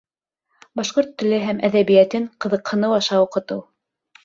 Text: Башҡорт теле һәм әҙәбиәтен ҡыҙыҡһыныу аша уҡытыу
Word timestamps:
Башҡорт 0.79 1.11
теле 1.23 1.39
һәм 1.43 1.61
әҙәбиәтен 1.69 2.27
ҡыҙыҡһыныу 2.47 2.99
аша 3.03 3.23
уҡытыу 3.29 3.65